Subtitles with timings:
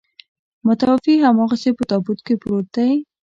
[0.65, 2.91] متوفي هماغسې په تابوت کې پروت دی.